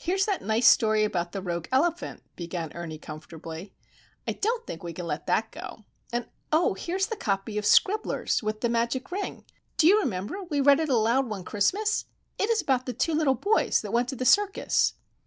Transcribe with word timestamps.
"Here's 0.00 0.24
that 0.24 0.40
nice 0.40 0.66
story 0.66 1.04
about 1.04 1.32
the 1.32 1.42
rogue 1.42 1.66
elephant," 1.70 2.22
began 2.36 2.72
Ernie, 2.72 2.96
comfortably. 2.96 3.74
"I 4.26 4.32
don't 4.32 4.66
think 4.66 4.82
we 4.82 4.94
can 4.94 5.06
let 5.06 5.26
that 5.26 5.50
go. 5.52 5.84
And, 6.10 6.26
oh! 6.50 6.72
here's 6.72 7.08
the 7.08 7.16
copy 7.16 7.58
of 7.58 7.66
Scribbler's 7.66 8.42
with 8.42 8.62
The 8.62 8.70
Magic 8.70 9.12
Ring. 9.12 9.44
Do 9.76 9.86
you 9.86 10.00
remember, 10.00 10.42
we 10.42 10.62
read 10.62 10.80
it 10.80 10.88
aloud 10.88 11.26
one 11.28 11.44
Christmas? 11.44 12.06
It 12.38 12.48
is 12.48 12.62
about 12.62 12.86
the 12.86 12.94
two 12.94 13.12
little 13.12 13.34
boys 13.34 13.82
who 13.82 13.90
went 13.90 14.08
to 14.08 14.16
the 14.16 14.24
Circus." 14.24 14.94